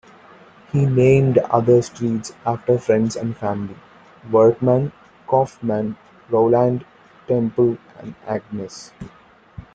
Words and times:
He 0.71 0.83
named 0.83 1.37
other 1.37 1.79
streets 1.83 2.33
after 2.43 2.79
friends 2.79 3.15
and 3.17 3.37
family: 3.37 3.75
Workman, 4.31 4.91
Kauffman, 5.27 5.95
Rowland, 6.31 6.83
Temple 7.27 7.77
and 7.99 8.15
Agnes. 8.25 8.91